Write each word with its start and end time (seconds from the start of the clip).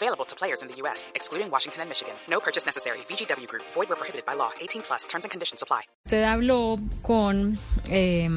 Available 0.00 0.24
to 0.26 0.36
players 0.36 0.62
in 0.62 0.68
the 0.68 0.76
U.S., 0.82 1.10
excluding 1.16 1.50
Washington 1.50 1.80
and 1.82 1.88
Michigan. 1.90 2.14
No 2.28 2.38
purchase 2.38 2.64
necessary. 2.64 2.98
VGW 3.08 3.48
Group. 3.48 3.64
Void 3.74 3.88
where 3.88 3.96
prohibited 3.96 4.24
by 4.24 4.34
law. 4.34 4.50
18 4.60 4.82
plus. 4.82 5.06
Terms 5.08 5.24
and 5.24 5.30
conditions 5.32 5.60
apply. 5.62 5.82
Usted 6.06 6.22
habló 6.22 6.78
con 7.02 7.58
eh, 7.90 8.28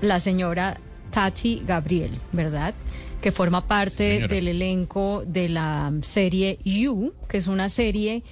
la 0.00 0.20
señora 0.20 0.78
Tati 1.10 1.62
Gabriel, 1.66 2.12
¿verdad? 2.32 2.72
Que 3.20 3.30
forma 3.30 3.60
parte 3.66 4.14
Señora. 4.14 4.34
del 4.34 4.48
elenco 4.48 5.22
de 5.26 5.50
la 5.50 5.92
serie 6.00 6.58
You, 6.64 7.12
que 7.28 7.36
es 7.36 7.46
una 7.48 7.68
serie 7.68 8.22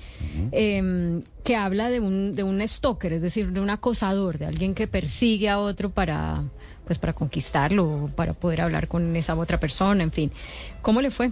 eh, 0.51 1.23
que 1.45 1.57
habla 1.57 1.91
de 1.91 2.01
un, 2.01 2.35
de 2.35 2.45
un 2.45 2.67
stalker, 2.67 3.13
es 3.13 3.21
decir, 3.21 3.53
de 3.53 3.61
un 3.61 3.69
acosador, 3.69 4.39
de 4.39 4.47
alguien 4.47 4.75
que 4.75 4.87
persigue 4.87 5.51
a 5.51 5.59
otro 5.59 5.91
para, 5.91 6.45
pues, 6.87 6.99
para 6.99 7.13
conquistarlo, 7.13 8.11
para 8.17 8.33
poder 8.33 8.63
hablar 8.63 8.89
con 8.89 9.15
esa 9.17 9.35
otra 9.35 9.61
persona, 9.61 10.03
en 10.03 10.13
fin. 10.13 10.33
¿Cómo 10.81 11.03
le 11.03 11.11
fue? 11.11 11.31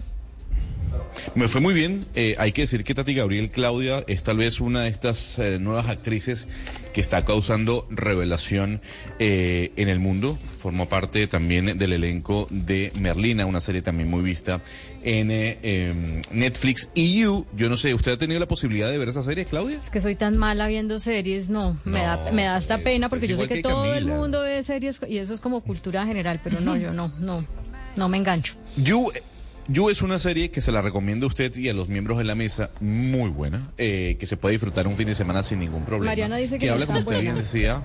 Me 1.34 1.48
fue 1.48 1.60
muy 1.60 1.74
bien. 1.74 2.04
Eh, 2.14 2.34
hay 2.38 2.52
que 2.52 2.62
decir 2.62 2.84
que 2.84 2.94
Tati 2.94 3.14
Gabriel 3.14 3.50
Claudia 3.50 4.04
es 4.06 4.22
tal 4.22 4.38
vez 4.38 4.60
una 4.60 4.82
de 4.82 4.88
estas 4.88 5.38
eh, 5.38 5.58
nuevas 5.58 5.88
actrices 5.88 6.48
que 6.96 7.02
está 7.02 7.26
causando 7.26 7.86
revelación 7.90 8.80
eh, 9.18 9.70
en 9.76 9.90
el 9.90 9.98
mundo. 9.98 10.38
Formó 10.56 10.88
parte 10.88 11.26
también 11.26 11.76
del 11.76 11.92
elenco 11.92 12.48
de 12.48 12.90
Merlina, 12.94 13.44
una 13.44 13.60
serie 13.60 13.82
también 13.82 14.08
muy 14.08 14.22
vista 14.22 14.62
en 15.02 15.30
eh, 15.30 15.58
em, 15.62 16.22
Netflix. 16.30 16.88
Y 16.94 17.20
You, 17.20 17.44
yo 17.54 17.68
no 17.68 17.76
sé, 17.76 17.92
¿usted 17.92 18.12
ha 18.12 18.16
tenido 18.16 18.40
la 18.40 18.48
posibilidad 18.48 18.90
de 18.90 18.96
ver 18.96 19.08
esa 19.08 19.22
serie, 19.22 19.44
Claudia? 19.44 19.78
Es 19.84 19.90
que 19.90 20.00
soy 20.00 20.16
tan 20.16 20.38
mala 20.38 20.68
viendo 20.68 20.98
series, 20.98 21.50
no, 21.50 21.78
me, 21.84 21.98
No, 21.98 22.04
da, 22.06 22.30
me 22.32 22.44
da 22.44 22.56
hasta 22.56 22.76
pues, 22.76 22.84
pena 22.84 23.10
porque 23.10 23.28
yo 23.28 23.36
sé 23.36 23.46
que, 23.46 23.56
que 23.56 23.62
todo 23.62 23.92
el 23.94 24.06
mundo 24.06 24.40
ve 24.40 24.62
series 24.62 24.98
y 25.06 25.18
eso 25.18 25.34
es 25.34 25.40
como 25.40 25.60
cultura 25.60 26.06
general, 26.06 26.40
pero 26.42 26.60
no, 26.60 26.78
yo 26.78 26.94
no, 26.94 27.12
no, 27.20 27.44
no 27.94 28.08
me 28.08 28.16
engancho. 28.16 28.54
You, 28.78 29.10
You 29.68 29.90
es 29.90 30.02
una 30.02 30.18
serie 30.20 30.50
que 30.50 30.60
se 30.60 30.70
la 30.70 30.80
recomiendo 30.80 31.26
a 31.26 31.28
usted 31.28 31.54
y 31.56 31.68
a 31.68 31.74
los 31.74 31.88
miembros 31.88 32.18
de 32.18 32.24
la 32.24 32.34
mesa, 32.36 32.70
muy 32.80 33.30
buena, 33.30 33.70
eh, 33.78 34.16
que 34.20 34.26
se 34.26 34.36
puede 34.36 34.52
disfrutar 34.52 34.86
un 34.86 34.94
fin 34.96 35.08
de 35.08 35.14
semana 35.14 35.42
sin 35.42 35.58
ningún 35.58 35.84
problema. 35.84 36.12
Mariana 36.12 36.36
dice 36.36 36.58
que 36.58 36.66
no 36.66 36.72
habla, 36.74 36.84
está 36.84 36.94
como 36.94 36.98
usted 37.00 37.12
buena. 37.16 37.22
bien 37.32 37.34
decía. 37.36 37.82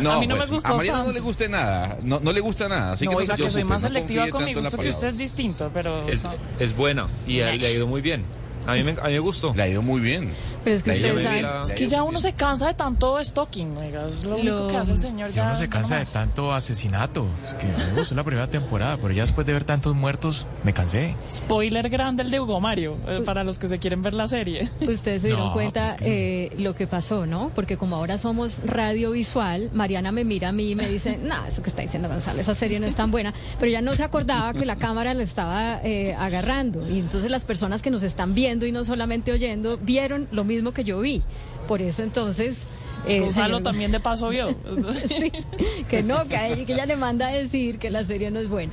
No, 0.00 0.12
A 0.16 0.20
mí 0.20 0.26
no 0.26 0.34
me 0.34 0.40
pues, 0.40 0.50
gustó 0.50 0.68
a 0.72 0.76
Mariana 0.76 1.04
no 1.04 1.12
le 1.12 1.20
guste 1.20 1.48
nada, 1.50 1.98
no, 2.02 2.18
no 2.20 2.32
le 2.32 2.40
gusta 2.40 2.66
nada, 2.68 2.92
así 2.92 3.04
no, 3.04 3.10
que 3.10 3.14
no 3.16 3.20
oiga, 3.20 3.36
se 3.36 3.42
que 3.42 3.50
soy 3.50 3.64
más 3.64 3.82
no 3.82 3.88
selectiva 3.88 4.22
confíe 4.22 4.32
con 4.32 4.44
mi 4.46 4.54
gusto 4.54 4.78
que 4.78 4.88
usted 4.88 5.08
es 5.08 5.18
distinto, 5.18 5.70
pero... 5.74 6.08
Es, 6.08 6.24
no. 6.24 6.32
es 6.58 6.74
buena 6.74 7.06
y 7.26 7.40
a- 7.40 7.52
le 7.54 7.66
ha 7.66 7.70
ido 7.70 7.86
muy 7.86 8.00
bien. 8.00 8.24
A 8.66 8.74
mí 8.74 8.82
me, 8.84 8.92
a 8.92 9.04
mí 9.06 9.12
me 9.12 9.18
gustó. 9.18 9.52
Le 9.54 9.62
ha 9.64 9.68
ido 9.68 9.82
muy 9.82 10.00
bien. 10.00 10.30
Pero 10.64 10.76
es 10.76 10.82
que 10.82 10.90
ustedes 10.92 11.22
saben-. 11.42 11.62
Es 11.62 11.72
que 11.72 11.86
ya 11.86 12.02
uno 12.02 12.20
se 12.20 12.32
cansa 12.32 12.66
de 12.68 12.74
tanto 12.74 13.22
stalking, 13.22 13.76
oiga, 13.76 14.06
es 14.08 14.24
lo, 14.24 14.30
Lo- 14.30 14.36
único 14.36 14.68
que 14.68 14.76
hace 14.76 14.92
el 14.92 14.98
señor 14.98 15.30
Ya 15.30 15.36
ya. 15.36 15.46
uno 15.48 15.56
se 15.56 15.68
cansa 15.68 15.96
de 15.98 16.06
tanto 16.06 16.52
asesinato. 16.52 17.26
Es 17.46 17.54
que 17.54 17.66
me 17.66 17.98
gustó 17.98 18.14
la 18.14 18.24
primera 18.24 18.46
temporada, 18.46 18.96
pero 19.00 19.12
ya 19.12 19.22
después 19.22 19.46
de 19.46 19.52
ver 19.52 19.64
tantos 19.64 19.94
muertos, 19.94 20.46
me 20.64 20.72
cansé. 20.72 21.14
Spoiler 21.30 21.88
grande 21.88 22.22
el 22.22 22.30
de 22.30 22.40
Hugo 22.40 22.60
Mario, 22.60 22.96
eh, 23.08 23.20
para 23.24 23.44
los 23.44 23.58
que 23.58 23.66
se 23.68 23.78
quieren 23.78 24.02
ver 24.02 24.14
la 24.14 24.28
serie. 24.28 24.70
Ustedes 24.80 25.22
se 25.22 25.28
dieron 25.28 25.46
No, 25.48 25.52
cuenta 25.52 25.84
pues 25.84 25.94
que 25.96 26.44
eh, 26.46 26.52
lo 26.58 26.74
que 26.74 26.86
pasó, 26.86 27.26
¿no? 27.26 27.50
Porque 27.54 27.76
como 27.76 27.96
ahora 27.96 28.18
somos 28.18 28.60
radiovisual, 28.64 29.70
Mariana 29.72 30.12
me 30.12 30.24
mira 30.24 30.48
a 30.48 30.52
mí 30.52 30.70
y 30.70 30.74
me 30.74 30.86
dice, 30.88 31.18
no, 31.22 31.44
eso 31.46 31.62
que 31.62 31.70
está 31.70 31.82
diciendo 31.82 32.08
Gonzalo, 32.08 32.40
esa 32.40 32.54
serie 32.54 32.78
no 32.80 32.86
es 32.86 32.94
tan 32.94 33.10
buena, 33.10 33.32
pero 33.58 33.70
ya 33.70 33.80
no 33.80 33.92
se 33.94 34.04
acordaba 34.04 34.52
que 34.52 34.64
la 34.64 34.76
cámara 34.76 35.14
le 35.14 35.24
estaba 35.24 35.80
eh, 35.82 36.14
agarrando. 36.18 36.88
Y 36.88 36.98
entonces 36.98 37.30
las 37.30 37.44
personas 37.44 37.82
que 37.82 37.90
nos 37.90 38.02
están 38.02 38.34
viendo 38.34 38.66
y 38.66 38.72
no 38.72 38.84
solamente 38.84 39.32
oyendo, 39.32 39.78
vieron 39.78 40.28
lo 40.30 40.44
mismo 40.44 40.51
que 40.74 40.84
yo 40.84 41.00
vi. 41.00 41.22
Por 41.68 41.80
eso 41.82 42.02
entonces... 42.02 42.56
eh, 43.06 43.20
Gonzalo 43.20 43.58
señor- 43.58 43.62
también 43.62 43.92
de 43.92 44.00
paso 44.00 44.28
vio. 44.28 44.48
Sí, 45.08 45.32
que 45.88 46.02
no, 46.02 46.26
que, 46.28 46.36
a 46.36 46.48
ella, 46.48 46.64
que 46.66 46.72
ella 46.74 46.86
le 46.86 46.96
manda 46.96 47.28
a 47.28 47.32
decir 47.32 47.78
que 47.78 47.90
la 47.90 48.04
serie 48.04 48.30
no 48.30 48.40
es 48.40 48.48
buena. 48.48 48.72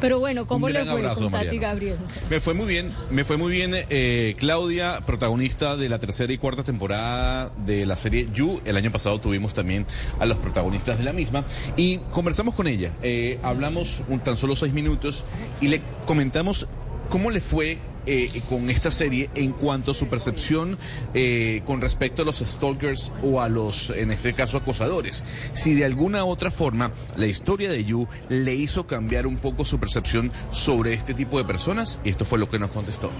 Pero 0.00 0.18
bueno, 0.18 0.46
¿cómo 0.46 0.68
le 0.70 0.82
fue 0.82 0.92
abrazo, 0.92 1.24
con 1.24 1.32
Tati. 1.32 1.58
Gabriel? 1.58 1.96
Me 2.30 2.40
fue 2.40 2.54
muy 2.54 2.64
bien, 2.66 2.90
me 3.10 3.24
fue 3.24 3.36
muy 3.36 3.52
bien. 3.52 3.72
eh, 3.74 4.34
Claudia, 4.38 5.00
protagonista 5.04 5.76
de 5.76 5.90
la 5.90 5.98
tercera 5.98 6.32
y 6.32 6.38
cuarta 6.38 6.64
temporada 6.64 7.50
de 7.66 7.84
la 7.84 7.94
serie 7.96 8.28
You. 8.32 8.62
El 8.64 8.78
año 8.78 8.90
pasado 8.90 9.20
tuvimos 9.20 9.52
también 9.52 9.84
a 10.20 10.24
los 10.24 10.38
protagonistas 10.38 10.96
de 10.96 11.04
la 11.04 11.12
misma 11.12 11.44
y 11.76 11.98
conversamos 12.12 12.54
con 12.54 12.66
ella. 12.66 12.92
Eh, 13.02 13.38
hablamos 13.42 14.00
un, 14.08 14.20
tan 14.20 14.38
solo 14.38 14.56
seis 14.56 14.72
minutos 14.72 15.26
y 15.60 15.68
le 15.68 15.82
comentamos 16.06 16.66
cómo 17.10 17.30
le 17.30 17.40
fue. 17.42 17.76
Eh, 18.08 18.42
con 18.48 18.70
esta 18.70 18.90
serie 18.90 19.28
en 19.34 19.52
cuanto 19.52 19.90
a 19.90 19.94
su 19.94 20.08
percepción 20.08 20.78
eh, 21.12 21.62
con 21.66 21.80
respecto 21.80 22.22
a 22.22 22.24
los 22.24 22.38
stalkers 22.38 23.12
o 23.22 23.42
a 23.42 23.48
los, 23.48 23.90
en 23.90 24.10
este 24.10 24.32
caso, 24.32 24.56
acosadores. 24.56 25.24
Si 25.52 25.74
de 25.74 25.84
alguna 25.84 26.24
otra 26.24 26.50
forma 26.50 26.90
la 27.16 27.26
historia 27.26 27.68
de 27.68 27.84
You 27.84 28.08
le 28.30 28.54
hizo 28.54 28.86
cambiar 28.86 29.26
un 29.26 29.36
poco 29.36 29.64
su 29.64 29.78
percepción 29.78 30.32
sobre 30.50 30.94
este 30.94 31.12
tipo 31.12 31.36
de 31.36 31.44
personas, 31.44 31.98
y 32.02 32.08
esto 32.08 32.24
fue 32.24 32.38
lo 32.38 32.48
que 32.48 32.58
nos 32.58 32.70
contestó. 32.70 33.10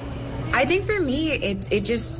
I 0.54 0.66
think 0.66 0.84
for 0.84 1.02
me, 1.02 1.34
it 1.34 1.70
it 1.70 1.86
just, 1.86 2.18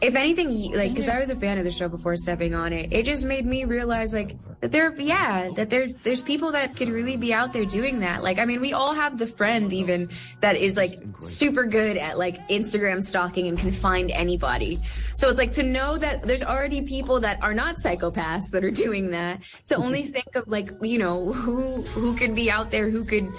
if 0.00 0.14
anything, 0.14 0.72
like, 0.72 0.94
because 0.94 1.08
I 1.08 1.18
was 1.18 1.30
a 1.30 1.36
fan 1.36 1.58
of 1.58 1.64
the 1.64 1.72
show 1.72 1.88
before 1.88 2.14
stepping 2.16 2.54
on 2.54 2.72
it, 2.72 2.92
it 2.92 3.04
just 3.04 3.24
made 3.24 3.44
me 3.44 3.64
realize, 3.64 4.12
like, 4.14 4.36
that 4.60 4.72
there, 4.72 4.94
yeah, 4.98 5.50
that 5.56 5.70
there, 5.70 5.88
there's 6.04 6.20
people 6.20 6.52
that 6.52 6.76
could 6.76 6.88
really 6.88 7.16
be 7.16 7.32
out 7.32 7.52
there 7.52 7.64
doing 7.64 8.00
that. 8.00 8.22
Like, 8.22 8.38
I 8.38 8.44
mean, 8.44 8.60
we 8.60 8.72
all 8.72 8.92
have 8.92 9.18
the 9.18 9.26
friend 9.26 9.72
even 9.72 10.08
that 10.40 10.56
is 10.56 10.76
like 10.76 10.94
super 11.20 11.64
good 11.64 11.96
at 11.96 12.18
like 12.18 12.36
Instagram 12.48 13.02
stalking 13.02 13.46
and 13.46 13.56
can 13.56 13.70
find 13.70 14.10
anybody. 14.10 14.80
So 15.14 15.28
it's 15.28 15.38
like 15.38 15.52
to 15.52 15.62
know 15.62 15.96
that 15.98 16.24
there's 16.24 16.42
already 16.42 16.82
people 16.82 17.20
that 17.20 17.40
are 17.42 17.54
not 17.54 17.76
psychopaths 17.76 18.50
that 18.50 18.64
are 18.64 18.70
doing 18.70 19.10
that. 19.12 19.42
To 19.66 19.76
only 19.76 20.02
think 20.02 20.34
of 20.34 20.48
like, 20.48 20.70
you 20.82 20.98
know, 20.98 21.32
who 21.32 21.82
who 21.82 22.14
could 22.16 22.34
be 22.34 22.50
out 22.50 22.72
there, 22.72 22.90
who 22.90 23.04
could 23.04 23.32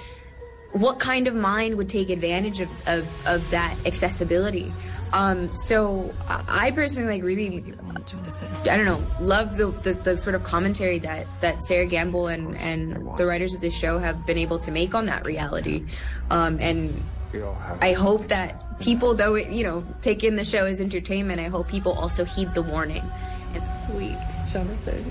what 0.72 1.00
kind 1.00 1.28
of 1.28 1.36
mind 1.36 1.76
would 1.76 1.90
take 1.90 2.12
advantage 2.12 2.60
of, 2.60 2.70
of, 2.88 3.28
of 3.28 3.50
that 3.50 3.76
accessibility 3.86 4.72
um 5.14 5.56
so 5.56 6.14
I 6.28 6.72
personally 6.72 7.16
like 7.16 7.24
really 7.24 7.74
I 8.64 8.78
don't 8.78 8.86
know 8.86 9.04
love 9.20 9.58
the, 9.58 9.68
the 9.84 9.94
the 9.94 10.18
sort 10.18 10.36
of 10.36 10.44
commentary 10.44 11.00
that 11.00 11.28
that 11.42 11.64
Sarah 11.64 11.86
Gamble 11.86 12.28
and 12.28 12.56
and 12.58 13.10
the 13.18 13.26
writers 13.26 13.54
of 13.54 13.62
the 13.62 13.72
show 13.72 14.00
have 14.00 14.26
been 14.26 14.38
able 14.38 14.60
to 14.60 14.72
make 14.72 14.94
on 14.96 15.06
that 15.08 15.26
reality. 15.26 15.86
Um 16.30 16.58
and 16.60 17.04
I 17.82 17.94
hope 17.94 18.28
that 18.28 18.80
people 18.80 19.14
though 19.14 19.36
it, 19.36 19.50
you 19.50 19.64
know 19.64 19.86
take 20.02 20.24
in 20.24 20.36
the 20.36 20.46
show 20.46 20.66
as 20.66 20.82
entertainment 20.82 21.40
I 21.40 21.48
hope 21.48 21.68
people 21.68 21.94
also 21.94 22.26
heed 22.26 22.54
the 22.54 22.64
warning 22.64 23.04
it's 23.56 23.86
sweet 23.86 24.18
Jonathan 24.52 25.04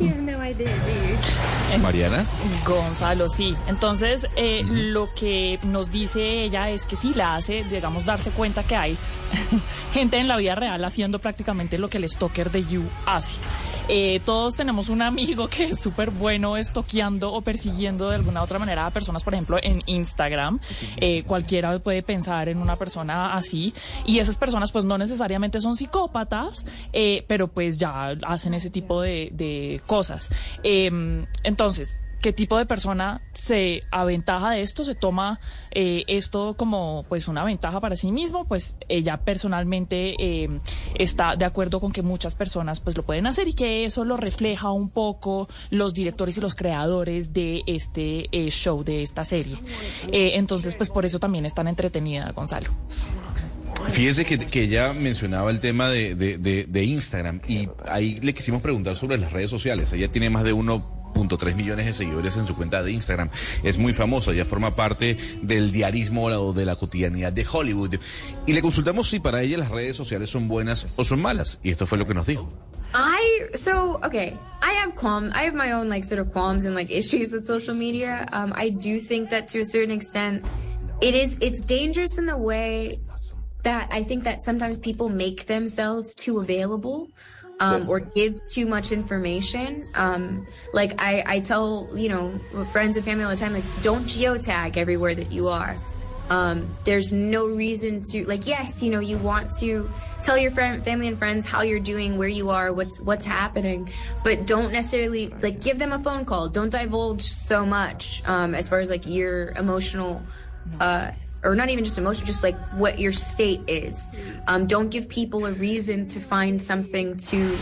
you 0.00 0.08
have 0.08 0.20
no 0.20 0.40
idea 0.40 0.68
you 1.72 1.78
Mariana. 1.82 2.24
Gonzalo, 2.64 3.28
sí. 3.28 3.56
Entonces, 3.66 4.26
eh, 4.36 4.62
lo 4.64 5.12
que 5.14 5.58
nos 5.64 5.90
dice 5.90 6.44
ella 6.44 6.70
es 6.70 6.86
que 6.86 6.96
sí 6.96 7.12
la 7.14 7.36
hace, 7.36 7.64
digamos, 7.64 8.04
darse 8.04 8.30
cuenta 8.30 8.62
que 8.62 8.76
hay 8.76 8.96
gente 9.92 10.18
en 10.18 10.28
la 10.28 10.36
vida 10.36 10.54
real 10.54 10.84
haciendo 10.84 11.18
prácticamente 11.18 11.78
lo 11.78 11.88
que 11.88 11.98
el 11.98 12.08
stalker 12.08 12.50
de 12.50 12.64
You 12.64 12.84
hace. 13.06 13.38
Eh, 13.88 14.20
todos 14.24 14.54
tenemos 14.54 14.88
un 14.88 15.02
amigo 15.02 15.48
que 15.48 15.64
es 15.64 15.80
súper 15.80 16.10
bueno 16.10 16.56
estoqueando 16.56 17.32
o 17.32 17.42
persiguiendo 17.42 18.08
de 18.08 18.16
alguna 18.16 18.42
otra 18.42 18.58
manera 18.58 18.86
a 18.86 18.90
personas, 18.90 19.22
por 19.22 19.34
ejemplo, 19.34 19.58
en 19.62 19.82
Instagram. 19.86 20.58
Eh, 20.96 21.24
cualquiera 21.24 21.78
puede 21.78 22.02
pensar 22.02 22.48
en 22.48 22.58
una 22.58 22.76
persona 22.76 23.34
así. 23.34 23.74
Y 24.06 24.18
esas 24.18 24.36
personas, 24.36 24.72
pues, 24.72 24.84
no 24.84 24.96
necesariamente 24.98 25.60
son 25.60 25.76
psicópatas, 25.76 26.66
eh, 26.92 27.24
pero 27.28 27.48
pues 27.48 27.78
ya 27.78 28.16
hacen 28.26 28.54
ese 28.54 28.70
tipo 28.70 29.02
de, 29.02 29.30
de 29.32 29.80
cosas. 29.86 30.30
Em, 30.62 31.26
entonces, 31.42 31.98
qué 32.24 32.32
tipo 32.32 32.56
de 32.56 32.64
persona 32.64 33.20
se 33.34 33.82
aventaja 33.90 34.52
de 34.52 34.62
esto, 34.62 34.82
se 34.82 34.94
toma 34.94 35.40
eh, 35.72 36.04
esto 36.06 36.54
como 36.56 37.04
pues 37.06 37.28
una 37.28 37.44
ventaja 37.44 37.80
para 37.80 37.96
sí 37.96 38.12
mismo, 38.12 38.46
pues 38.46 38.76
ella 38.88 39.18
personalmente 39.18 40.16
eh, 40.18 40.48
está 40.94 41.36
de 41.36 41.44
acuerdo 41.44 41.80
con 41.80 41.92
que 41.92 42.00
muchas 42.00 42.34
personas 42.34 42.80
pues 42.80 42.96
lo 42.96 43.02
pueden 43.02 43.26
hacer 43.26 43.46
y 43.48 43.52
que 43.52 43.84
eso 43.84 44.06
lo 44.06 44.16
refleja 44.16 44.70
un 44.70 44.88
poco 44.88 45.50
los 45.68 45.92
directores 45.92 46.38
y 46.38 46.40
los 46.40 46.54
creadores 46.54 47.34
de 47.34 47.62
este 47.66 48.30
eh, 48.32 48.50
show, 48.50 48.82
de 48.82 49.02
esta 49.02 49.26
serie. 49.26 49.58
Entonces 50.10 50.76
pues 50.76 50.88
por 50.88 51.04
eso 51.04 51.18
también 51.18 51.44
es 51.44 51.52
tan 51.52 51.68
entretenida, 51.68 52.32
Gonzalo. 52.32 52.70
Fíjese 53.90 54.24
que, 54.24 54.62
ella 54.62 54.94
mencionaba 54.94 55.50
el 55.50 55.60
tema 55.60 55.90
de, 55.90 56.84
Instagram 56.86 57.42
y 57.46 57.68
ahí 57.86 58.18
le 58.22 58.32
quisimos 58.32 58.62
preguntar 58.62 58.96
sobre 58.96 59.18
las 59.18 59.30
redes 59.30 59.50
sociales. 59.50 59.92
Ella 59.92 60.10
tiene 60.10 60.30
más 60.30 60.44
de 60.44 60.54
1.3 61.14 61.54
millones 61.54 61.86
de 61.86 61.92
seguidores 61.92 62.36
en 62.36 62.46
su 62.46 62.54
cuenta 62.54 62.82
de 62.82 62.92
Instagram. 62.92 63.30
Es 63.62 63.78
muy 63.78 63.92
famosa, 63.92 64.32
ella 64.32 64.44
forma 64.44 64.70
parte 64.70 65.16
del 65.42 65.72
diarismo 65.72 66.24
o 66.24 66.52
de 66.52 66.64
la 66.64 66.76
cotidianidad 66.76 67.32
de 67.32 67.46
Hollywood. 67.50 67.94
Y 68.46 68.52
le 68.52 68.62
consultamos 68.62 69.08
si 69.08 69.20
para 69.20 69.42
ella 69.42 69.58
las 69.58 69.70
redes 69.70 69.96
sociales 69.96 70.30
son 70.30 70.48
buenas 70.48 70.88
o 70.96 71.04
son 71.04 71.20
malas. 71.20 71.58
Y 71.62 71.70
esto 71.70 71.86
fue 71.86 71.98
lo 71.98 72.06
que 72.06 72.14
nos 72.14 72.26
dijo. 72.26 72.50
I 72.94 73.48
so 73.54 73.98
okay. 74.04 74.38
I 74.62 74.72
have 74.74 74.94
qualm. 74.94 75.32
I 75.34 75.42
have 75.42 75.54
my 75.54 75.72
own 75.72 75.88
like 75.88 76.04
sort 76.04 76.20
of 76.20 76.32
qualms 76.32 76.64
and 76.64 76.76
like 76.76 76.90
issues 76.90 77.32
with 77.32 77.44
social 77.44 77.74
media. 77.74 78.26
Um, 78.32 78.52
I 78.54 78.68
do 78.70 79.00
think 79.00 79.30
that 79.30 79.48
to 79.48 79.60
a 79.60 79.64
certain 79.64 79.90
extent, 79.90 80.44
it 81.00 81.14
is 81.14 81.36
it's 81.40 81.60
dangerous 81.60 82.18
in 82.18 82.26
the 82.26 82.38
way 82.38 83.00
that 83.64 83.88
I 83.90 84.04
think 84.04 84.22
that 84.24 84.42
sometimes 84.42 84.78
people 84.78 85.08
make 85.08 85.46
themselves 85.46 86.14
too 86.14 86.38
available. 86.38 87.08
Um, 87.60 87.88
or 87.88 88.00
give 88.00 88.44
too 88.44 88.66
much 88.66 88.90
information. 88.90 89.84
Um, 89.94 90.46
like 90.72 91.00
I, 91.00 91.22
I 91.24 91.40
tell, 91.40 91.88
you 91.94 92.08
know, 92.08 92.38
friends 92.72 92.96
and 92.96 93.04
family 93.04 93.24
all 93.24 93.30
the 93.30 93.36
time, 93.36 93.52
like, 93.52 93.64
don't 93.82 94.04
geotag 94.04 94.76
everywhere 94.76 95.14
that 95.14 95.30
you 95.30 95.48
are. 95.48 95.76
Um, 96.30 96.68
there's 96.84 97.12
no 97.12 97.46
reason 97.48 98.02
to 98.04 98.26
like. 98.26 98.46
Yes, 98.46 98.82
you 98.82 98.90
know 98.90 99.00
you 99.00 99.18
want 99.18 99.50
to 99.58 99.90
tell 100.22 100.38
your 100.38 100.50
friend, 100.50 100.82
family, 100.82 101.06
and 101.06 101.18
friends 101.18 101.44
how 101.44 101.62
you're 101.62 101.80
doing, 101.80 102.16
where 102.16 102.28
you 102.28 102.48
are, 102.48 102.72
what's 102.72 103.00
what's 103.00 103.26
happening, 103.26 103.90
but 104.22 104.46
don't 104.46 104.72
necessarily 104.72 105.28
like 105.28 105.60
give 105.60 105.78
them 105.78 105.92
a 105.92 105.98
phone 105.98 106.24
call. 106.24 106.48
Don't 106.48 106.70
divulge 106.70 107.20
so 107.20 107.66
much 107.66 108.22
um, 108.26 108.54
as 108.54 108.68
far 108.70 108.78
as 108.78 108.88
like 108.88 109.06
your 109.06 109.50
emotional. 109.52 110.22
Uh, 110.80 111.12
or 111.44 111.54
not 111.54 111.68
even 111.68 111.84
just 111.84 111.98
emotion, 111.98 112.26
just 112.26 112.42
like 112.42 112.56
what 112.72 112.98
your 112.98 113.12
state 113.12 113.60
is. 113.68 114.08
Um, 114.46 114.66
don't 114.66 114.88
give 114.88 115.08
people 115.08 115.46
a 115.46 115.52
reason 115.52 116.06
to 116.08 116.20
find 116.20 116.60
something 116.60 117.16
to 117.28 117.56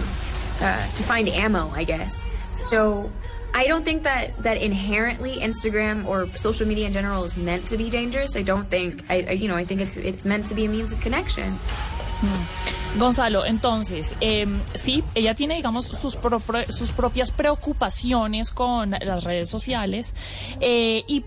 uh, 0.61 0.87
to 0.95 1.03
find 1.03 1.29
ammo, 1.29 1.71
I 1.75 1.85
guess. 1.85 2.27
So 2.55 3.11
I 3.55 3.67
don't 3.67 3.85
think 3.85 4.05
that 4.05 4.43
that 4.43 4.63
inherently 4.63 5.35
Instagram 5.37 6.07
or 6.07 6.27
social 6.37 6.67
media 6.67 6.87
in 6.87 6.93
general 6.93 7.25
is 7.25 7.37
meant 7.37 7.67
to 7.69 7.77
be 7.77 7.91
dangerous. 7.91 8.37
I 8.37 8.43
don't 8.43 8.71
think 8.71 9.05
I, 9.11 9.33
you 9.33 9.49
know 9.49 9.57
I 9.57 9.65
think 9.65 9.81
it's 9.81 9.97
it's 9.97 10.25
meant 10.25 10.47
to 10.47 10.55
be 10.55 10.65
a 10.65 10.69
means 10.69 10.93
of 10.93 11.01
connection. 11.01 11.59
Gonzalo, 12.99 13.45
entonces, 13.45 14.15
eh, 14.21 14.47
sí, 14.75 15.03
ella 15.15 15.35
tiene, 15.35 15.57
digamos, 15.57 15.87
sus, 15.87 16.15
pro- 16.15 16.41
sus 16.69 16.93
propias 16.93 17.31
preocupaciones 17.31 18.51
con 18.51 18.91
las 18.91 19.25
redes 19.25 19.49
sociales 19.49 20.15
eh, 20.61 21.03
y 21.09 21.25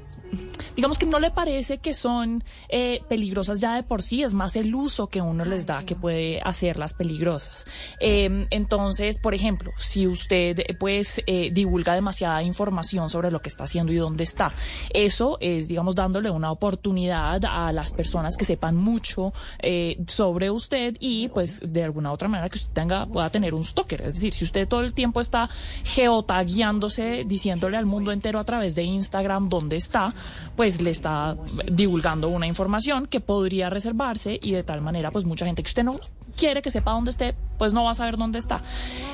digamos 0.75 0.99
que 0.99 1.05
no 1.05 1.19
le 1.19 1.31
parece 1.31 1.77
que 1.77 1.93
son 1.93 2.43
eh, 2.69 3.01
peligrosas 3.07 3.59
ya 3.59 3.75
de 3.75 3.83
por 3.83 4.01
sí, 4.01 4.23
es 4.23 4.33
más 4.33 4.55
el 4.55 4.73
uso 4.73 5.07
que 5.07 5.21
uno 5.21 5.45
les 5.45 5.65
da 5.65 5.83
que 5.83 5.95
puede 5.95 6.41
hacerlas 6.43 6.93
peligrosas. 6.93 7.65
Eh, 7.99 8.47
entonces, 8.49 9.19
por 9.19 9.33
ejemplo, 9.33 9.71
si 9.77 10.07
usted 10.07 10.61
pues 10.79 11.21
eh, 11.27 11.51
divulga 11.51 11.93
demasiada 11.93 12.43
información 12.43 13.09
sobre 13.09 13.31
lo 13.31 13.41
que 13.41 13.49
está 13.49 13.65
haciendo 13.65 13.91
y 13.91 13.97
dónde 13.97 14.23
está, 14.23 14.53
eso 14.93 15.37
es, 15.39 15.67
digamos, 15.67 15.95
dándole 15.95 16.29
una 16.29 16.51
oportunidad 16.51 17.43
a 17.45 17.71
las 17.71 17.91
personas 17.91 18.37
que 18.37 18.45
sepan 18.45 18.75
mucho 18.75 19.33
eh, 19.59 19.97
sobre 20.07 20.49
usted 20.49 20.95
y 20.99 21.29
pues 21.29 21.61
de 21.65 21.83
alguna 21.83 22.11
otra 22.11 22.27
manera 22.27 22.49
que 22.49 22.57
usted 22.57 22.71
tenga, 22.73 23.05
pueda 23.05 23.29
tener 23.29 23.53
un 23.53 23.63
stalker. 23.63 24.01
Es 24.01 24.15
decir, 24.15 24.33
si 24.33 24.43
usted 24.43 24.67
todo 24.67 24.81
el 24.81 24.93
tiempo 24.93 25.19
está 25.19 25.49
geotagueándose, 25.83 27.23
diciéndole 27.25 27.77
al 27.77 27.85
mundo 27.85 28.11
entero 28.11 28.39
a 28.39 28.43
través 28.43 28.75
de 28.75 28.83
Instagram 28.83 29.49
dónde 29.49 29.77
está, 29.77 30.13
pues 30.55 30.81
le 30.81 30.89
está 30.89 31.37
divulgando 31.71 32.29
una 32.29 32.47
información 32.47 33.07
que 33.07 33.19
podría 33.19 33.69
reservarse 33.69 34.39
y 34.41 34.51
de 34.51 34.63
tal 34.63 34.81
manera 34.81 35.11
pues 35.11 35.25
mucha 35.25 35.45
gente 35.45 35.63
que 35.63 35.67
usted 35.67 35.83
no 35.83 35.99
quiere 36.35 36.61
que 36.61 36.71
sepa 36.71 36.91
dónde 36.91 37.11
esté, 37.11 37.35
pues 37.57 37.73
no 37.73 37.83
va 37.83 37.91
a 37.91 37.95
saber 37.95 38.17
dónde 38.17 38.39
está. 38.39 38.61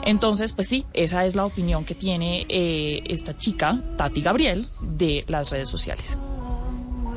Entonces, 0.04 0.54
pues 0.54 0.68
sí, 0.68 0.86
esa 0.94 1.25
es 1.25 1.36
la 1.36 1.46
opinión 1.46 1.86
que 1.86 1.96
tiene 1.96 2.46
eh, 2.50 3.04
esta 3.06 3.38
chica, 3.38 3.80
Tati 3.98 4.22
Gabriel, 4.22 4.66
de 4.81 5.24
las 5.28 5.52
redes 5.52 5.69
sociales. 5.69 6.18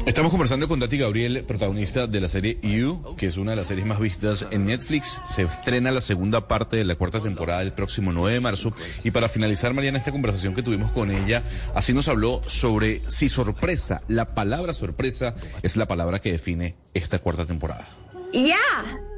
Estamos 0.06 0.30
conversando 0.30 0.68
con 0.68 0.78
Tati 0.80 0.98
Gabriel, 0.98 1.44
protagonista 1.44 2.06
de 2.06 2.20
la 2.20 2.28
serie 2.28 2.58
You, 2.60 3.16
que 3.16 3.26
es 3.26 3.38
una 3.38 3.52
de 3.52 3.56
las 3.56 3.68
series 3.68 3.86
más 3.86 3.98
vistas 3.98 4.46
en 4.50 4.66
Netflix. 4.66 5.18
Se 5.34 5.42
estrena 5.42 5.90
la 5.90 6.02
segunda 6.02 6.46
parte 6.46 6.76
de 6.76 6.84
la 6.84 6.96
cuarta 6.96 7.20
temporada 7.20 7.62
el 7.62 7.72
próximo 7.72 8.12
9 8.12 8.34
de 8.34 8.40
marzo. 8.40 8.74
Y 9.02 9.12
para 9.12 9.28
finalizar, 9.28 9.72
Mariana, 9.72 9.96
esta 9.96 10.12
conversación 10.12 10.54
que 10.54 10.62
tuvimos 10.62 10.92
con 10.92 11.10
ella, 11.10 11.42
así 11.74 11.94
nos 11.94 12.08
habló 12.08 12.42
sobre 12.46 13.00
si 13.08 13.30
sorpresa, 13.30 14.02
la 14.06 14.34
palabra 14.34 14.74
sorpresa 14.74 15.34
es 15.62 15.78
la 15.78 15.86
palabra 15.86 16.20
que 16.20 16.32
define 16.32 16.76
esta 16.92 17.18
cuarta 17.18 17.46
temporada. 17.46 17.88
Yeah, 18.30 18.56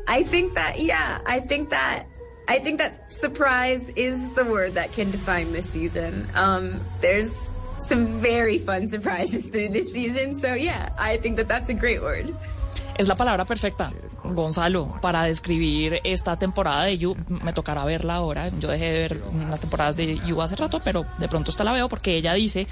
I 0.08 0.24
think 0.24 0.54
that. 0.54 0.76
Yeah, 0.76 1.20
I 1.26 1.40
think 1.40 1.70
that. 1.70 2.06
I 2.48 2.60
think 2.60 2.78
that 2.78 3.10
surprise 3.10 3.92
is 3.96 4.32
the 4.34 4.44
word 4.44 4.74
that 4.74 4.92
can 4.94 5.10
define 5.10 5.52
this 5.52 5.68
season. 5.68 6.28
Um, 6.36 6.80
there's 7.00 7.50
some 7.78 8.20
very 8.20 8.58
fun 8.58 8.86
surprises 8.86 9.48
through 9.48 9.68
this 9.68 9.92
season, 9.92 10.34
so 10.34 10.54
yeah, 10.54 10.90
I 10.98 11.16
think 11.18 11.36
that 11.36 11.48
that's 11.48 11.68
a 11.68 11.74
great 11.74 12.02
word. 12.02 12.34
Es 12.98 13.08
la 13.08 13.14
palabra 13.14 13.44
perfecta, 13.44 13.92
Gonzalo, 14.34 14.98
para 15.00 15.22
describir 15.24 16.00
esta 16.04 16.38
temporada 16.38 16.84
de 16.84 16.98
You. 16.98 17.16
Me 17.28 17.52
tocará 17.52 17.84
verla 17.84 18.14
ahora. 18.16 18.50
Yo 18.58 18.68
dejé 18.68 18.84
de 18.92 18.98
ver 18.98 19.22
unas 19.32 19.60
temporadas 19.60 19.96
de 19.96 20.18
You 20.26 20.40
hace 20.42 20.56
rato, 20.56 20.80
pero 20.82 21.06
de 21.18 21.28
pronto 21.28 21.50
esta 21.50 21.64
la 21.64 21.72
veo 21.72 21.88
porque 21.88 22.16
ella 22.16 22.34
dice 22.34 22.66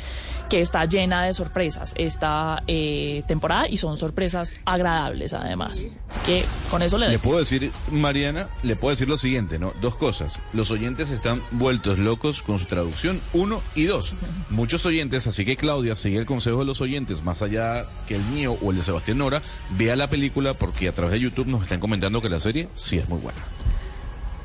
que 0.48 0.60
está 0.60 0.84
llena 0.84 1.22
de 1.24 1.32
sorpresas 1.34 1.94
esta 1.96 2.62
eh, 2.66 3.22
temporada 3.26 3.68
y 3.68 3.76
son 3.76 3.96
sorpresas 3.96 4.54
agradables 4.64 5.32
además. 5.32 5.98
Así 6.08 6.20
que 6.26 6.44
con 6.70 6.82
eso 6.82 6.98
le 6.98 7.06
Le 7.06 7.12
doy. 7.12 7.18
puedo 7.20 7.38
decir, 7.38 7.70
Mariana, 7.90 8.48
le 8.62 8.76
puedo 8.76 8.90
decir 8.90 9.08
lo 9.08 9.16
siguiente, 9.16 9.58
¿no? 9.58 9.72
Dos 9.80 9.94
cosas. 9.96 10.40
Los 10.52 10.70
oyentes 10.70 11.10
están 11.10 11.42
vueltos 11.50 11.98
locos 11.98 12.42
con 12.42 12.58
su 12.58 12.66
traducción, 12.66 13.20
uno, 13.32 13.62
y 13.74 13.84
dos. 13.84 14.14
Muchos 14.50 14.84
oyentes, 14.86 15.26
así 15.26 15.44
que 15.44 15.56
Claudia, 15.56 15.96
sigue 15.96 16.18
el 16.18 16.26
consejo 16.26 16.58
de 16.60 16.64
los 16.66 16.80
oyentes, 16.80 17.22
más 17.24 17.42
allá 17.42 17.86
que 18.06 18.14
el 18.16 18.22
mío 18.24 18.56
o 18.62 18.70
el 18.70 18.76
de 18.76 18.82
Sebastián 18.82 19.18
Nora, 19.18 19.42
vea 19.76 19.96
la 19.96 20.08
película 20.10 20.54
porque 20.54 20.88
a 20.88 20.92
través 20.92 21.12
de 21.12 21.20
YouTube 21.20 21.43
nos 21.46 21.62
están 21.62 21.80
comentando 21.80 22.20
que 22.20 22.28
la 22.28 22.40
serie 22.40 22.68
sí 22.74 22.98
es 22.98 23.08
muy 23.08 23.18
buena. 23.18 23.38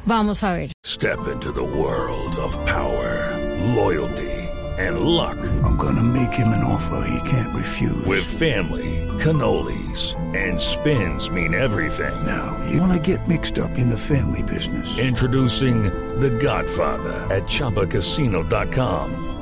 Vamos 0.05 0.43
a 0.43 0.53
ver. 0.53 0.71
Step 0.85 1.19
into 1.31 1.51
the 1.51 1.61
world 1.63 2.35
of 2.37 2.57
power, 2.65 3.37
loyalty, 3.75 4.31
and 4.79 5.01
luck. 5.01 5.37
I'm 5.63 5.77
gonna 5.77 6.03
make 6.03 6.33
him 6.33 6.47
an 6.49 6.63
offer 6.63 7.05
he 7.07 7.29
can't 7.29 7.55
refuse. 7.55 8.05
With 8.05 8.23
family, 8.23 9.07
cannolis, 9.19 10.15
and 10.35 10.59
spins 10.59 11.29
mean 11.29 11.53
everything. 11.53 12.15
now, 12.25 12.57
you 12.71 12.81
wanna 12.81 12.99
get 12.99 13.27
mixed 13.27 13.59
up 13.59 13.77
in 13.77 13.89
the 13.89 13.97
family 13.97 14.43
business. 14.43 14.97
Introducing 14.97 15.83
The 16.19 16.31
Godfather 16.31 17.27
at 17.29 17.43
ChumbaCasino.com. 17.43 19.25